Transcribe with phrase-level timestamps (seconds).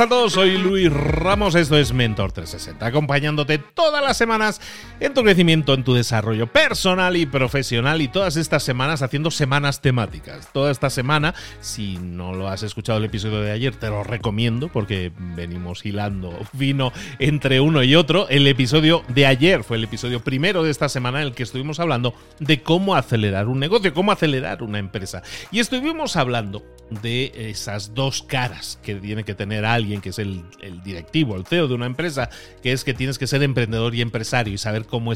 [0.00, 4.60] A todos, soy Luis Ramos, esto es Mentor 360, acompañándote todas las semanas
[4.98, 9.82] en tu crecimiento, en tu desarrollo personal y profesional y todas estas semanas haciendo semanas
[9.82, 10.48] temáticas.
[10.52, 14.68] Toda esta semana, si no lo has escuchado el episodio de ayer, te lo recomiendo
[14.68, 18.28] porque venimos hilando vino entre uno y otro.
[18.28, 21.78] El episodio de ayer fue el episodio primero de esta semana en el que estuvimos
[21.78, 25.22] hablando de cómo acelerar un negocio, cómo acelerar una empresa.
[25.52, 30.44] Y estuvimos hablando de esas dos caras que tiene que tener alguien que es el,
[30.84, 32.28] directivo, el CEO de una empresa,
[32.62, 35.12] que es que tienes que ser emprendedor y empresario y saber cómo,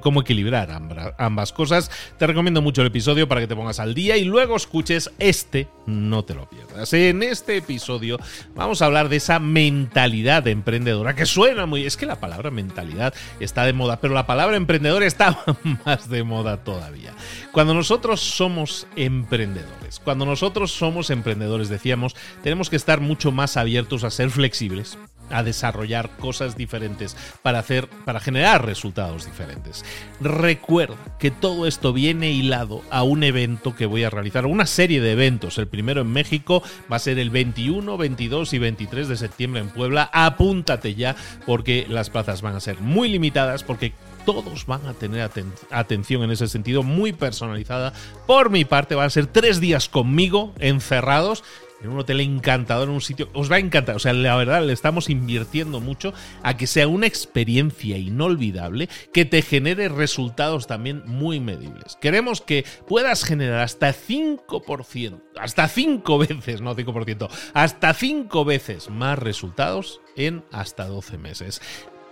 [0.00, 0.70] cómo equilibrar
[1.18, 1.90] ambas cosas.
[2.18, 5.68] Te recomiendo mucho el episodio para que te pongas al día y luego escuches este,
[5.86, 6.92] no te lo pierdas.
[6.92, 8.18] En este episodio
[8.54, 11.84] vamos a hablar de esa mentalidad emprendedora que suena muy...
[11.84, 15.38] Es que la palabra mentalidad está de moda, pero la palabra emprendedor está
[15.84, 17.12] más de moda todavía.
[17.52, 24.04] Cuando nosotros somos emprendedores, cuando nosotros somos emprendedores, decíamos, tenemos que estar mucho más abiertos
[24.04, 24.98] a ser flexibles,
[25.30, 29.84] a desarrollar cosas diferentes para hacer para generar resultados diferentes.
[30.20, 35.00] Recuerda que todo esto viene hilado a un evento que voy a realizar, una serie
[35.00, 35.58] de eventos.
[35.58, 39.68] El primero en México va a ser el 21, 22 y 23 de septiembre en
[39.68, 40.10] Puebla.
[40.12, 41.16] Apúntate ya
[41.46, 43.92] porque las plazas van a ser muy limitadas porque
[44.24, 45.30] todos van a tener
[45.70, 47.92] atención en ese sentido, muy personalizada.
[48.26, 51.42] Por mi parte, van a ser tres días conmigo, encerrados,
[51.82, 53.28] en un hotel encantador, en un sitio.
[53.32, 53.96] Os va a encantar.
[53.96, 59.24] O sea, la verdad, le estamos invirtiendo mucho a que sea una experiencia inolvidable que
[59.24, 61.96] te genere resultados también muy medibles.
[62.00, 69.18] Queremos que puedas generar hasta 5%, hasta 5 veces, no 5%, hasta 5 veces más
[69.18, 71.62] resultados en hasta 12 meses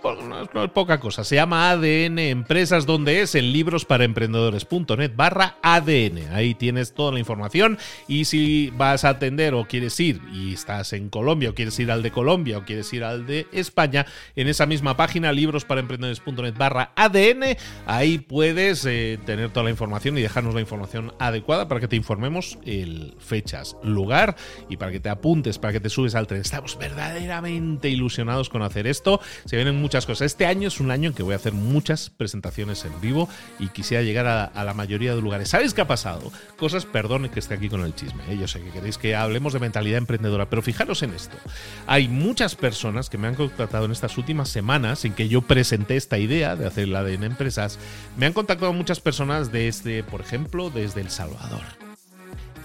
[0.03, 1.23] no, es poca cosa.
[1.23, 6.31] Se llama ADN Empresas, donde es en librosparaemprendedores.net barra ADN.
[6.31, 7.77] Ahí tienes toda la información.
[8.07, 11.91] Y si vas a atender o quieres ir y estás en Colombia o quieres ir
[11.91, 14.05] al de Colombia o quieres ir al de España,
[14.35, 20.21] en esa misma página, librosparaemprendedores.net barra ADN, ahí puedes eh, tener toda la información y
[20.21, 24.35] dejarnos la información adecuada para que te informemos el fechas, lugar
[24.69, 26.41] y para que te apuntes, para que te subes al tren.
[26.41, 29.19] Estamos verdaderamente ilusionados con hacer esto.
[29.45, 30.27] Se vienen muchas cosas.
[30.27, 33.27] Este año es un año en que voy a hacer muchas presentaciones en vivo
[33.57, 35.49] y quisiera llegar a, la mayoría de lugares.
[35.49, 36.31] ¿Sabéis qué ha pasado?
[36.57, 38.21] Cosas, perdón que esté aquí con el chisme.
[38.29, 38.37] ¿eh?
[38.39, 41.35] Yo sé que queréis que hablemos de mentalidad emprendedora, pero fijaros en esto.
[41.87, 45.95] Hay muchas personas que me han contactado en estas últimas semanas en que yo presenté
[45.95, 47.79] esta idea de hacer la en empresas.
[48.15, 51.63] Me han contactado muchas personas desde, por ejemplo, desde El Salvador.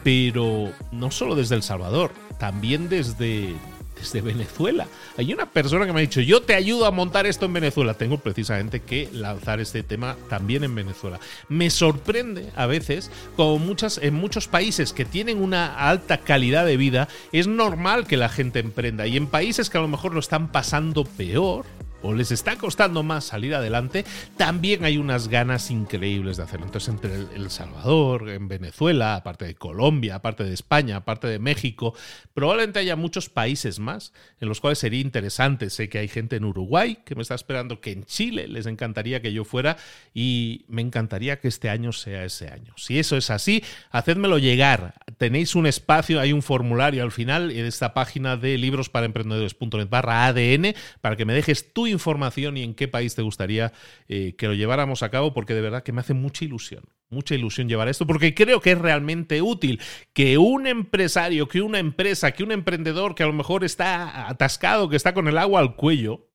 [0.03, 3.55] Pero no solo desde El Salvador, también desde
[3.95, 4.87] desde Venezuela.
[5.17, 7.95] Hay una persona que me ha dicho, yo te ayudo a montar esto en Venezuela.
[7.95, 11.21] Tengo precisamente que lanzar este tema también en Venezuela.
[11.49, 16.77] Me sorprende a veces, como muchas, en muchos países que tienen una alta calidad de
[16.77, 19.07] vida, es normal que la gente emprenda.
[19.07, 21.65] Y en países que a lo mejor lo están pasando peor,
[22.05, 24.05] o les está costando más salir adelante,
[24.37, 26.67] también hay unas ganas increíbles de hacerlo.
[26.67, 31.95] Entonces, entre El Salvador, en Venezuela, aparte de Colombia, aparte de España, aparte de México,
[32.35, 35.71] probablemente haya muchos países más en los cuales sería interesante.
[35.71, 39.23] Sé que hay gente en Uruguay que me está esperando, que en Chile les encantaría
[39.23, 39.79] que yo fuera
[40.13, 42.75] y me encantaría que este año sea ese año.
[42.77, 44.95] Si eso es así, hacedmelo llegar.
[45.19, 50.75] Tenéis un espacio, hay un formulario al final en esta página de librosparaemprendedores.net barra ADN
[51.01, 53.73] para que me dejes tu información y en qué país te gustaría
[54.09, 57.35] eh, que lo lleváramos a cabo, porque de verdad que me hace mucha ilusión, mucha
[57.35, 59.81] ilusión llevar esto, porque creo que es realmente útil
[60.13, 64.89] que un empresario, que una empresa, que un emprendedor que a lo mejor está atascado,
[64.89, 66.29] que está con el agua al cuello,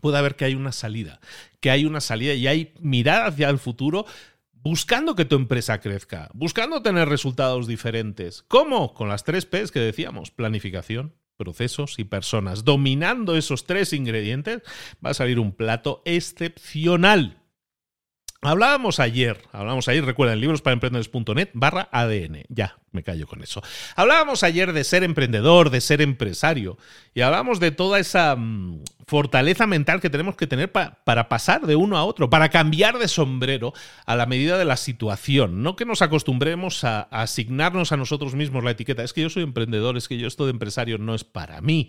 [0.00, 1.20] pueda ver que hay una salida,
[1.60, 4.06] que hay una salida y hay mirada hacia el futuro
[4.68, 8.44] buscando que tu empresa crezca, buscando tener resultados diferentes.
[8.48, 8.94] ¿Cómo?
[8.94, 12.64] Con las tres P's que decíamos, planificación, procesos y personas.
[12.64, 14.62] Dominando esos tres ingredientes
[15.04, 17.45] va a salir un plato excepcional.
[18.42, 22.44] Hablábamos ayer, hablábamos ayer, recuerden, librosparemprendedores.net barra ADN.
[22.48, 23.62] Ya, me callo con eso.
[23.96, 26.76] Hablábamos ayer de ser emprendedor, de ser empresario,
[27.14, 31.76] y hablábamos de toda esa mm, fortaleza mental que tenemos que tener para pasar de
[31.76, 33.72] uno a otro, para cambiar de sombrero
[34.04, 35.62] a la medida de la situación.
[35.62, 39.30] No que nos acostumbremos a, a asignarnos a nosotros mismos la etiqueta, es que yo
[39.30, 41.88] soy emprendedor, es que yo esto de empresario no es para mí.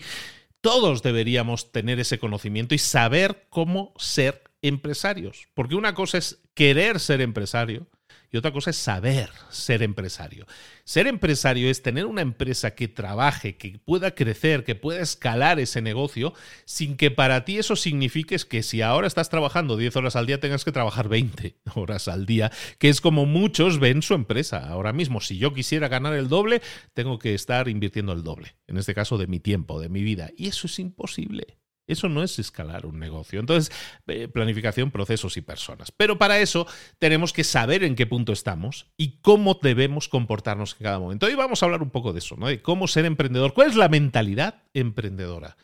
[0.61, 5.47] Todos deberíamos tener ese conocimiento y saber cómo ser empresarios.
[5.53, 7.87] Porque una cosa es querer ser empresario
[8.29, 10.45] y otra cosa es saber ser empresario.
[10.83, 15.81] Ser empresario es tener una empresa que trabaje, que pueda crecer, que pueda escalar ese
[15.81, 16.33] negocio,
[16.65, 20.41] sin que para ti eso signifique que si ahora estás trabajando 10 horas al día
[20.41, 24.67] tengas que trabajar 20 horas al día, que es como muchos ven su empresa.
[24.67, 26.61] Ahora mismo, si yo quisiera ganar el doble,
[26.93, 30.31] tengo que estar invirtiendo el doble, en este caso de mi tiempo, de mi vida.
[30.35, 31.57] Y eso es imposible.
[31.87, 33.39] Eso no es escalar un negocio.
[33.39, 33.73] Entonces,
[34.07, 35.91] eh, planificación, procesos y personas.
[35.91, 36.67] Pero para eso
[36.99, 41.25] tenemos que saber en qué punto estamos y cómo debemos comportarnos en cada momento.
[41.25, 42.47] Hoy vamos a hablar un poco de eso, ¿no?
[42.47, 43.53] De cómo ser emprendedor.
[43.53, 45.55] ¿Cuál es la mentalidad emprendedora?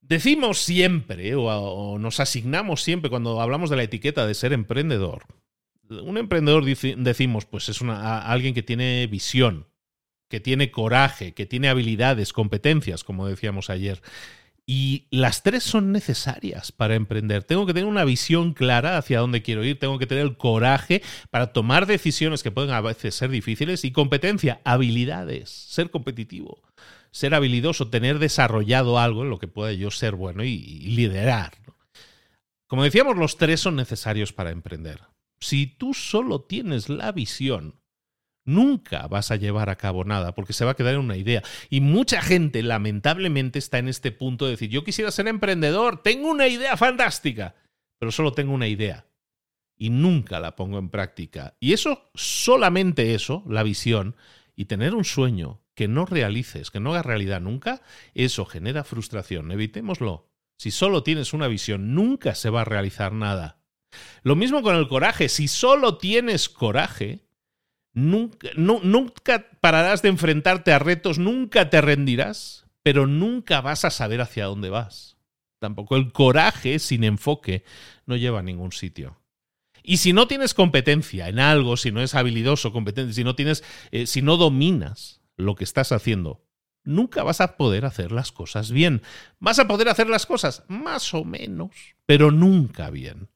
[0.00, 5.26] Decimos siempre o, nos asignamos siempre cuando hablamos de la etiqueta de ser emprendedor.
[5.90, 9.66] Un emprendedor decimos, pues es alguien que tiene visión,
[10.30, 14.00] que tiene coraje, que tiene habilidades, competencias, como decíamos ayer.
[14.70, 17.42] Y las tres son necesarias para emprender.
[17.42, 21.00] Tengo que tener una visión clara hacia dónde quiero ir, tengo que tener el coraje
[21.30, 26.60] para tomar decisiones que pueden a veces ser difíciles y competencia, habilidades, ser competitivo,
[27.10, 31.54] ser habilidoso, tener desarrollado algo en lo que pueda yo ser bueno y, liderar.
[32.66, 35.00] Como decíamos, los tres son necesarios para emprender.
[35.40, 37.77] Si tú solo tienes la visión,
[38.48, 41.42] nunca vas a llevar a cabo nada porque se va a quedar en una idea.
[41.70, 46.30] Y mucha gente lamentablemente está en este punto de decir, yo quisiera ser emprendedor, tengo
[46.30, 47.54] una idea fantástica,
[47.98, 49.06] pero solo tengo una idea
[49.76, 51.56] y nunca la pongo en práctica.
[51.60, 54.16] Y eso, solamente eso, la visión
[54.56, 57.82] y tener un sueño que no realices, que no hagas realidad nunca,
[58.14, 59.52] eso genera frustración.
[59.52, 60.28] Evitémoslo.
[60.58, 63.60] Si solo tienes una visión, nunca se va a realizar nada.
[64.22, 65.28] Lo mismo con el coraje.
[65.28, 67.27] Si solo tienes coraje,
[67.98, 74.20] Nunca, nunca pararás de enfrentarte a retos, nunca te rendirás, pero nunca vas a saber
[74.20, 75.16] hacia dónde vas.
[75.58, 77.64] Tampoco el coraje sin enfoque
[78.06, 79.20] no lleva a ningún sitio.
[79.82, 83.64] Y si no tienes competencia en algo, si no es habilidoso, competente, si no tienes,
[83.90, 86.44] eh, si no dominas lo que estás haciendo,
[86.84, 89.02] nunca vas a poder hacer las cosas bien.
[89.40, 91.70] Vas a poder hacer las cosas más o menos,
[92.06, 93.28] pero nunca bien.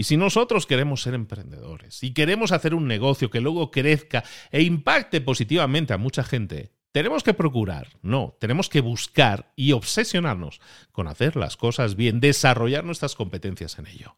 [0.00, 4.62] Y si nosotros queremos ser emprendedores y queremos hacer un negocio que luego crezca e
[4.62, 11.06] impacte positivamente a mucha gente, tenemos que procurar, no, tenemos que buscar y obsesionarnos con
[11.06, 14.16] hacer las cosas bien, desarrollar nuestras competencias en ello.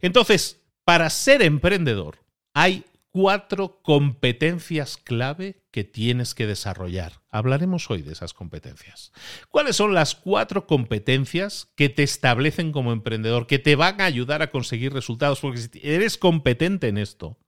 [0.00, 2.20] Entonces, para ser emprendedor
[2.54, 7.20] hay cuatro competencias clave que tienes que desarrollar.
[7.30, 9.12] Hablaremos hoy de esas competencias.
[9.50, 14.42] ¿Cuáles son las cuatro competencias que te establecen como emprendedor, que te van a ayudar
[14.42, 15.38] a conseguir resultados?
[15.38, 17.38] Porque si eres competente en esto,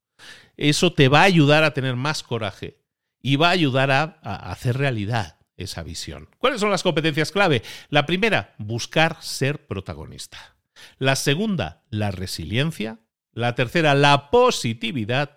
[0.57, 2.79] eso te va a ayudar a tener más coraje
[3.21, 6.29] y va a ayudar a, hacer realidad esa visión.
[6.39, 7.63] ¿Cuáles son las competencias clave?
[7.89, 10.55] La primera, buscar ser protagonista.
[10.99, 13.01] La segunda, la resiliencia.
[13.33, 15.36] La tercera, la positividad.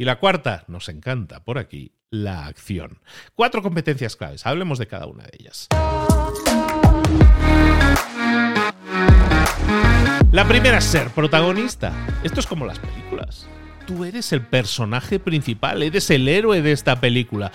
[0.00, 3.00] Y la cuarta, nos encanta por aquí, la acción.
[3.34, 5.68] Cuatro competencias claves, hablemos de cada una de ellas.
[10.32, 11.92] La primera es ser protagonista.
[12.24, 13.46] Esto es como las películas.
[13.86, 17.52] Tú eres el personaje principal, eres el héroe de esta película.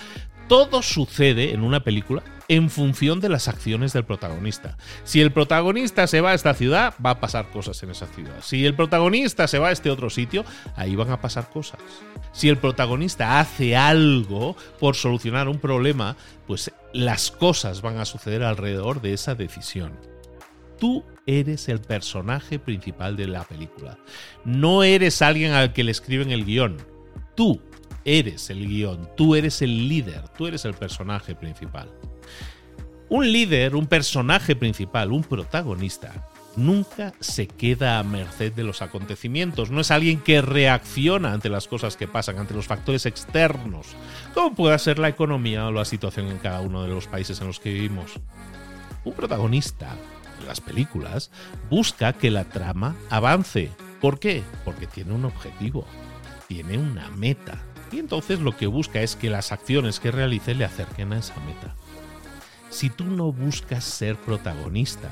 [0.47, 4.77] Todo sucede en una película en función de las acciones del protagonista.
[5.03, 8.35] Si el protagonista se va a esta ciudad, va a pasar cosas en esa ciudad.
[8.41, 11.79] Si el protagonista se va a este otro sitio, ahí van a pasar cosas.
[12.31, 16.15] Si el protagonista hace algo por solucionar un problema,
[16.47, 19.93] pues las cosas van a suceder alrededor de esa decisión.
[20.79, 23.97] Tú eres el personaje principal de la película.
[24.43, 26.77] No eres alguien al que le escriben el guion.
[27.35, 27.61] Tú
[28.03, 31.89] eres el guion, tú eres el líder, tú eres el personaje principal.
[33.07, 39.69] Un líder, un personaje principal, un protagonista, nunca se queda a merced de los acontecimientos,
[39.69, 43.87] no es alguien que reacciona ante las cosas que pasan, ante los factores externos,
[44.33, 47.47] como pueda ser la economía o la situación en cada uno de los países en
[47.47, 48.13] los que vivimos.
[49.03, 49.95] Un protagonista
[50.39, 51.29] en las películas
[51.69, 53.69] busca que la trama avance.
[54.01, 54.41] ¿Por qué?
[54.63, 55.85] Porque tiene un objetivo,
[56.47, 57.61] tiene una meta.
[57.91, 61.35] Y entonces lo que busca es que las acciones que realice le acerquen a esa
[61.41, 61.75] meta
[62.75, 65.09] si tú no buscas ser protagonista,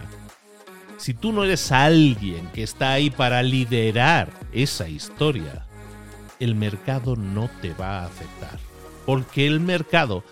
[0.98, 5.66] si tú no eres alguien que está ahí para liderar esa historia,
[6.42, 8.60] el mercado no te va a aceptar.
[9.06, 10.26] Porque el mercado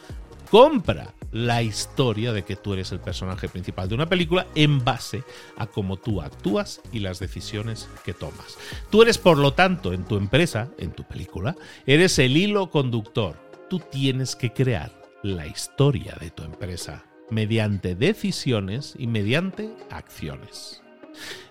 [0.50, 5.24] compra la historia de que tú eres el personaje principal de una película en base
[5.56, 8.58] a cómo tú actúas y las decisiones que tomas.
[8.90, 13.38] Tú eres, por lo tanto, en tu empresa, en tu película, eres el hilo conductor.
[13.70, 14.92] Tú tienes que crear
[15.24, 20.82] la historia de tu empresa mediante decisiones y mediante acciones.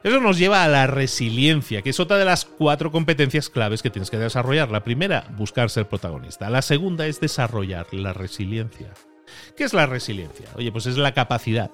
[0.02, 3.90] Eso nos lleva a la resiliencia, que es otra de las cuatro competencias claves que
[3.90, 4.70] tienes que desarrollar.
[4.70, 6.49] La primera, buscar ser protagonista.
[6.49, 8.92] La segunda es desarrollar la resiliencia.
[9.56, 10.46] ¿Qué es la resiliencia?
[10.54, 11.70] Oye, pues es la capacidad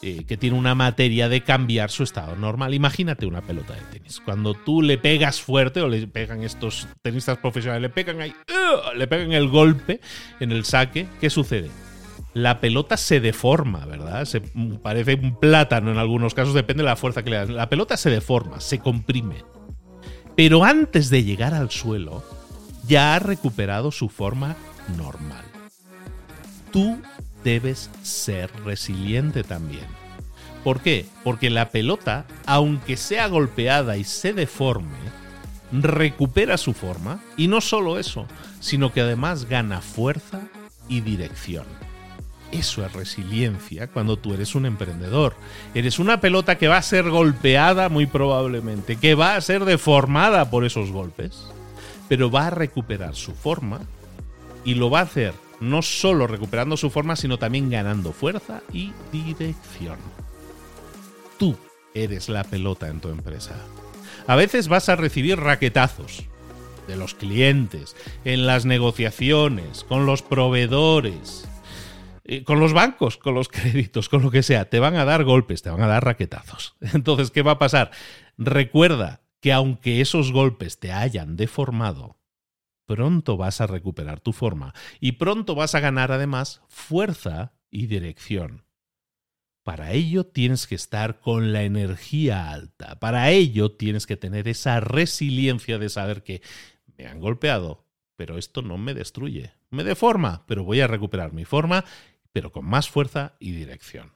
[0.00, 2.74] eh, que tiene una materia de cambiar su estado normal.
[2.74, 4.20] Imagínate una pelota de tenis.
[4.24, 8.32] Cuando tú le pegas fuerte, o le pegan estos tenistas profesionales, le pegan ahí,
[8.94, 10.00] le pegan el golpe
[10.38, 11.70] en el saque, ¿qué sucede?
[12.38, 14.24] La pelota se deforma, ¿verdad?
[14.24, 17.50] Se parece un plátano en algunos casos, depende de la fuerza que le das.
[17.50, 19.44] La pelota se deforma, se comprime.
[20.36, 22.24] Pero antes de llegar al suelo,
[22.86, 24.56] ya ha recuperado su forma
[24.96, 25.44] normal.
[26.70, 26.98] Tú
[27.42, 29.86] debes ser resiliente también.
[30.62, 31.06] ¿Por qué?
[31.24, 34.96] Porque la pelota, aunque sea golpeada y se deforme,
[35.72, 38.26] recupera su forma y no solo eso,
[38.60, 40.42] sino que además gana fuerza
[40.88, 41.66] y dirección.
[42.50, 45.34] Eso es resiliencia cuando tú eres un emprendedor.
[45.74, 50.50] Eres una pelota que va a ser golpeada muy probablemente, que va a ser deformada
[50.50, 51.46] por esos golpes,
[52.08, 53.80] pero va a recuperar su forma
[54.64, 58.92] y lo va a hacer no solo recuperando su forma, sino también ganando fuerza y
[59.12, 59.98] dirección.
[61.38, 61.56] Tú
[61.94, 63.56] eres la pelota en tu empresa.
[64.26, 66.24] A veces vas a recibir raquetazos
[66.86, 71.47] de los clientes, en las negociaciones, con los proveedores,
[72.44, 75.62] con los bancos, con los créditos, con lo que sea, te van a dar golpes,
[75.62, 76.76] te van a dar raquetazos.
[76.94, 77.90] Entonces, ¿qué va a pasar?
[78.36, 82.18] Recuerda que aunque esos golpes te hayan deformado,
[82.86, 88.64] pronto vas a recuperar tu forma y pronto vas a ganar además fuerza y dirección.
[89.62, 92.98] Para ello tienes que estar con la energía alta.
[92.98, 96.40] Para ello tienes que tener esa resiliencia de saber que
[96.96, 97.84] me han golpeado,
[98.16, 99.52] pero esto no me destruye.
[99.70, 101.84] Me deforma, pero voy a recuperar mi forma
[102.32, 104.12] pero con más fuerza y dirección.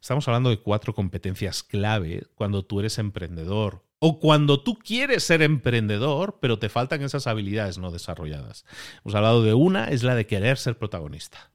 [0.00, 5.42] Estamos hablando de cuatro competencias clave cuando tú eres emprendedor o cuando tú quieres ser
[5.42, 8.64] emprendedor, pero te faltan esas habilidades no desarrolladas.
[9.04, 11.52] Hemos hablado de una, es la de querer ser protagonista.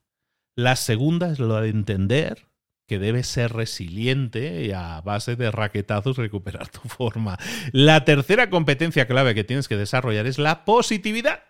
[0.56, 2.48] La segunda es la de entender
[2.88, 7.38] que debes ser resiliente y a base de raquetazos recuperar tu forma.
[7.72, 11.44] La tercera competencia clave que tienes que desarrollar es la positividad.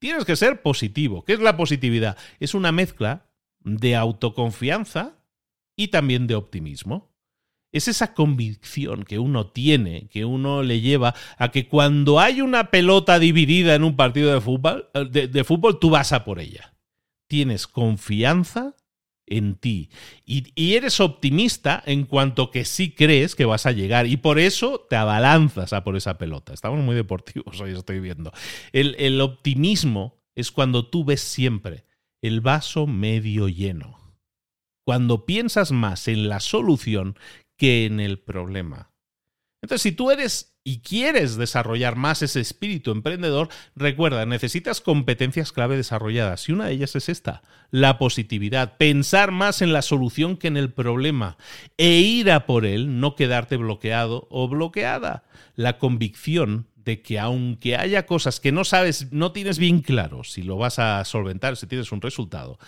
[0.00, 1.24] Tienes que ser positivo.
[1.24, 2.16] ¿Qué es la positividad?
[2.40, 3.26] Es una mezcla
[3.64, 5.16] de autoconfianza
[5.76, 7.12] y también de optimismo.
[7.72, 12.70] Es esa convicción que uno tiene, que uno le lleva a que cuando hay una
[12.70, 16.74] pelota dividida en un partido de fútbol, de, de fútbol tú vas a por ella.
[17.28, 18.76] Tienes confianza
[19.26, 19.88] en ti
[20.26, 24.86] y, eres optimista en cuanto que sí crees que vas a llegar y por eso
[24.88, 26.52] te abalanzas a por esa pelota.
[26.52, 28.32] Estamos muy deportivos hoy, estoy viendo.
[28.72, 31.84] El optimismo es cuando tú ves siempre
[32.22, 33.98] el vaso medio lleno.
[34.86, 37.18] Cuando piensas más en la solución
[37.58, 38.92] que en el problema.
[39.60, 45.76] Entonces, si tú eres y quieres desarrollar más ese espíritu emprendedor, recuerda, necesitas competencias clave
[45.76, 50.48] desarrolladas y una de ellas es esta, la positividad, pensar más en la solución que
[50.48, 51.36] en el problema
[51.78, 55.24] e ir a por él, no quedarte bloqueado o bloqueada.
[55.54, 60.42] La convicción de que aunque haya cosas que no sabes, no tienes bien claro si
[60.42, 62.58] lo vas a solventar, si tienes un resultado,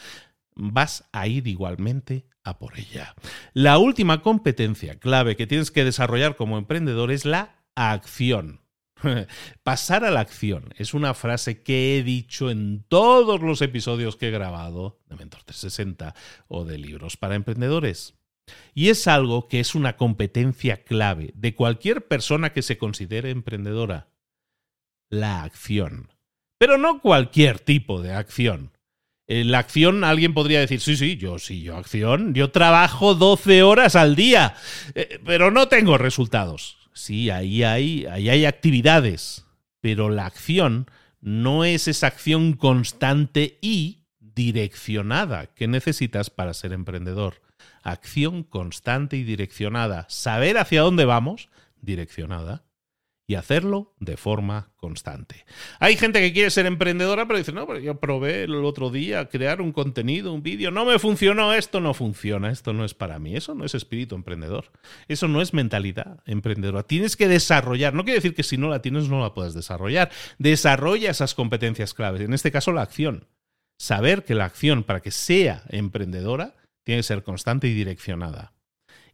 [0.55, 3.15] vas a ir igualmente a por ella.
[3.53, 8.61] La última competencia clave que tienes que desarrollar como emprendedor es la acción.
[9.63, 14.29] Pasar a la acción es una frase que he dicho en todos los episodios que
[14.29, 16.15] he grabado de Mentor 360
[16.49, 18.15] o de libros para emprendedores.
[18.75, 24.09] Y es algo que es una competencia clave de cualquier persona que se considere emprendedora.
[25.11, 26.13] La acción.
[26.59, 28.73] Pero no cualquier tipo de acción.
[29.27, 33.63] En la acción alguien podría decir, sí, sí, yo sí, yo acción, yo trabajo 12
[33.63, 34.55] horas al día,
[34.95, 36.77] eh, pero no tengo resultados.
[36.93, 39.47] Sí, ahí hay, ahí hay actividades,
[39.81, 47.41] pero la acción no es esa acción constante y direccionada que necesitas para ser emprendedor.
[47.85, 50.07] Acción constante y direccionada.
[50.09, 51.51] Saber hacia dónde vamos,
[51.81, 52.65] direccionada
[53.27, 55.47] y hacerlo de forma constante.
[55.81, 59.29] Hay gente que quiere ser emprendedora, pero dice, no, pero yo probé el otro día
[59.29, 63.19] crear un contenido, un vídeo, no me funcionó, esto no funciona, esto no es para
[63.19, 63.35] mí.
[63.35, 64.71] Eso no es espíritu emprendedor,
[65.09, 66.83] eso no es mentalidad emprendedora.
[66.83, 70.11] Tienes que desarrollar, no quiere decir que si no la tienes no la puedas desarrollar.
[70.39, 73.27] Desarrolla esas competencias claves, en este caso la acción.
[73.79, 78.53] Saber que la acción para que sea emprendedora tiene que ser constante y direccionada.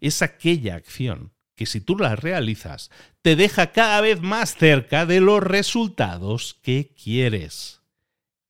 [0.00, 2.90] Es aquella acción que si tú la realizas,
[3.22, 7.82] te deja cada vez más cerca de los resultados que quieres.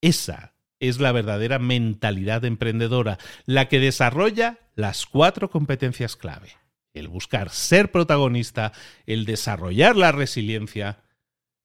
[0.01, 6.53] Esa es la verdadera mentalidad emprendedora, la que desarrolla las cuatro competencias clave.
[6.95, 8.73] El buscar ser protagonista,
[9.07, 11.03] el desarrollar la resiliencia,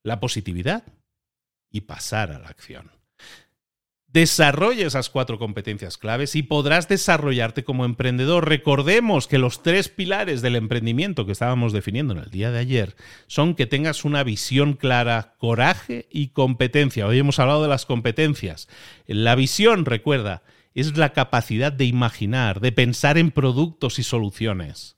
[0.03, 0.83] la positividad
[1.69, 2.91] y pasar a la acción.
[4.15, 8.47] Desarrolla esas cuatro competencias claves y podrás desarrollarte como emprendedor.
[8.47, 12.95] Recordemos que los tres pilares del emprendimiento que estábamos definiendo en el día de ayer
[13.27, 17.05] son que tengas una visión clara, coraje y competencia.
[17.05, 18.69] Hoy hemos hablado de las competencias.
[19.05, 20.43] La visión, recuerda,
[20.73, 24.95] es la capacidad de imaginar, de pensar en productos y soluciones.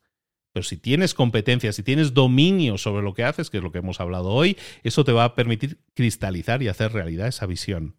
[0.53, 3.79] Pero si tienes competencias, si tienes dominio sobre lo que haces, que es lo que
[3.79, 7.95] hemos hablado hoy, eso te va a permitir cristalizar y hacer realidad esa visión.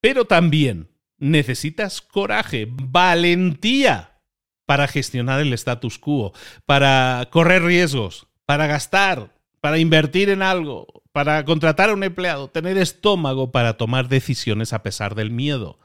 [0.00, 4.20] Pero también necesitas coraje, valentía
[4.66, 6.32] para gestionar el status quo,
[6.64, 12.78] para correr riesgos, para gastar, para invertir en algo, para contratar a un empleado, tener
[12.78, 15.78] estómago para tomar decisiones a pesar del miedo.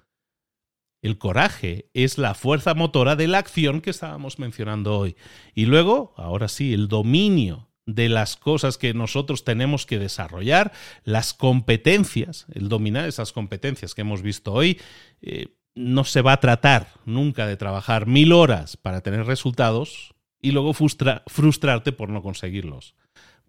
[1.01, 5.15] El coraje es la fuerza motora de la acción que estábamos mencionando hoy.
[5.54, 10.71] Y luego, ahora sí, el dominio de las cosas que nosotros tenemos que desarrollar,
[11.04, 14.80] las competencias, el dominar esas competencias que hemos visto hoy,
[15.21, 20.52] eh, no se va a tratar nunca de trabajar mil horas para tener resultados y
[20.52, 22.95] luego frustrarte por no conseguirlos.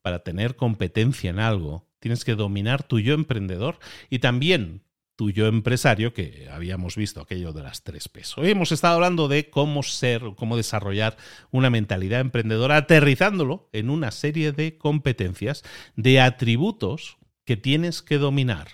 [0.02, 3.78] Para tener competencia en algo, tienes que dominar tu yo emprendedor
[4.10, 4.82] y también
[5.16, 8.38] tuyo empresario, que habíamos visto aquello de las tres pesos.
[8.38, 11.16] Hoy hemos estado hablando de cómo ser, cómo desarrollar
[11.50, 15.64] una mentalidad emprendedora, aterrizándolo en una serie de competencias,
[15.96, 18.68] de atributos que tienes que dominar.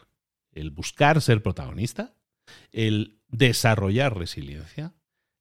[0.52, 2.14] El buscar ser protagonista,
[2.72, 4.92] el desarrollar resiliencia,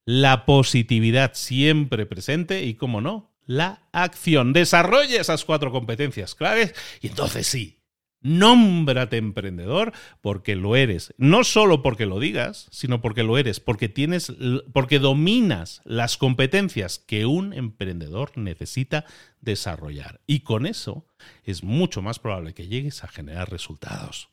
[0.06, 4.54] la positividad siempre presente y, como no, la acción.
[4.54, 7.81] Desarrolla esas cuatro competencias claves y entonces sí,
[8.22, 11.14] Nómbrate emprendedor porque lo eres.
[11.18, 14.34] No solo porque lo digas, sino porque lo eres, porque tienes,
[14.74, 19.06] porque dominas las competencias que un emprendedor necesita
[19.42, 20.22] desarrollar.
[20.28, 21.06] Y con eso
[21.44, 24.30] es mucho más probable que llegues a generar resultados.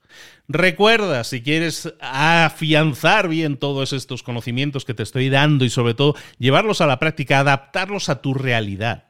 [0.48, 6.14] Recuerda, si quieres afianzar bien todos estos conocimientos que te estoy dando y sobre todo
[6.38, 9.07] llevarlos a la práctica, adaptarlos a tu realidad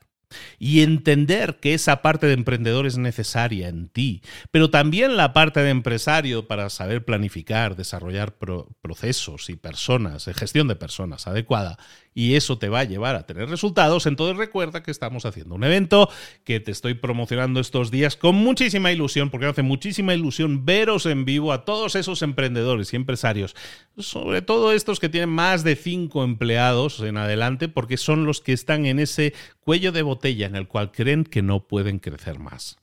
[0.59, 5.61] y entender que esa parte de emprendedor es necesaria en ti, pero también la parte
[5.61, 8.37] de empresario para saber planificar, desarrollar
[8.83, 11.79] procesos y personas, gestión de personas adecuada,
[12.19, 15.63] y eso te va a llevar a tener resultados, entonces recuerda que estamos haciendo un
[15.63, 16.11] evento
[16.43, 21.25] que te estoy promocionando estos días con muchísima ilusión, porque hace muchísima ilusión veros en
[21.25, 23.55] vivo a todos esos emprendedores y empresarios,
[23.99, 28.53] sobre todo estos que tienen más de cinco empleados en adelante, porque son los que
[28.53, 32.79] están en ese cuello de botella en el cual creen que no pueden crecer más.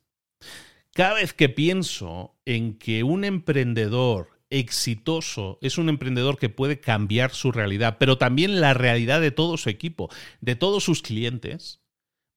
[0.93, 7.31] Cada vez que pienso en que un emprendedor exitoso es un emprendedor que puede cambiar
[7.31, 10.09] su realidad, pero también la realidad de todo su equipo,
[10.41, 11.81] de todos sus clientes,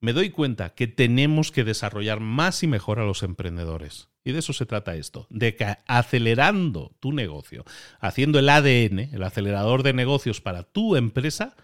[0.01, 4.09] me doy cuenta que tenemos que desarrollar más y mejor a los emprendedores.
[4.25, 7.64] Y de eso se trata esto, de que acelerando tu negocio,
[7.99, 11.57] haciendo el ADN, el acelerador de negocios para tu empresa,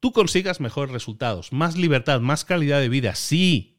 [0.00, 3.71] tú consigas mejores resultados, más libertad, más calidad de vida, sí,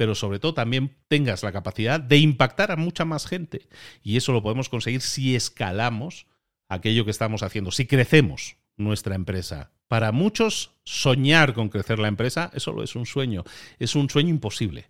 [0.00, 3.68] pero sobre todo también tengas la capacidad de impactar a mucha más gente.
[4.02, 6.26] Y eso lo podemos conseguir si escalamos
[6.70, 9.72] aquello que estamos haciendo, si crecemos nuestra empresa.
[9.88, 13.44] Para muchos, soñar con crecer la empresa, eso solo es un sueño,
[13.78, 14.88] es un sueño imposible.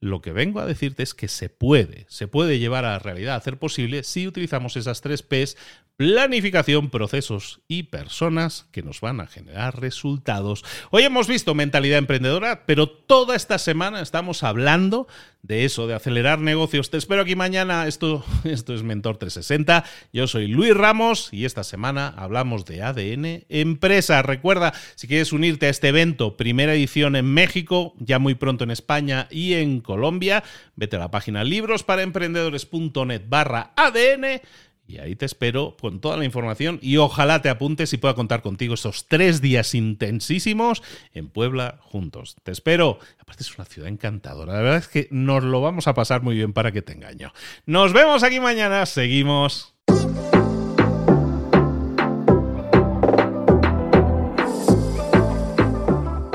[0.00, 3.36] Lo que vengo a decirte es que se puede, se puede llevar a la realidad,
[3.36, 5.56] hacer posible si utilizamos esas tres P's
[6.00, 10.64] planificación, procesos y personas que nos van a generar resultados.
[10.88, 15.08] Hoy hemos visto mentalidad emprendedora, pero toda esta semana estamos hablando
[15.42, 16.88] de eso, de acelerar negocios.
[16.88, 17.86] Te espero aquí mañana.
[17.86, 19.84] Esto, esto es Mentor 360.
[20.10, 24.22] Yo soy Luis Ramos y esta semana hablamos de ADN Empresa.
[24.22, 28.70] Recuerda, si quieres unirte a este evento, primera edición en México, ya muy pronto en
[28.70, 30.44] España y en Colombia,
[30.76, 34.40] vete a la página librosparaemprendedores.net barra ADN
[34.90, 38.42] y ahí te espero con toda la información y ojalá te apuntes y pueda contar
[38.42, 40.82] contigo esos tres días intensísimos
[41.14, 42.36] en Puebla juntos.
[42.42, 42.98] Te espero.
[43.20, 44.54] Aparte es una ciudad encantadora.
[44.54, 47.32] La verdad es que nos lo vamos a pasar muy bien para que te engaño.
[47.66, 48.84] Nos vemos aquí mañana.
[48.84, 49.76] Seguimos.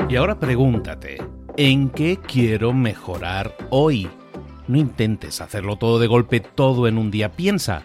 [0.08, 1.18] Y ahora pregúntate,
[1.58, 4.08] ¿en qué quiero mejorar hoy?
[4.66, 7.32] No intentes hacerlo todo de golpe, todo en un día.
[7.32, 7.84] Piensa.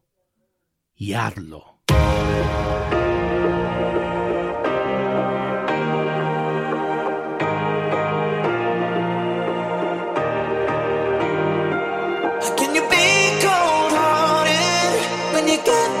[1.01, 1.79] y hazlo.
[12.55, 13.05] Can you be
[13.41, 14.93] cold hearted
[15.33, 16.00] when you get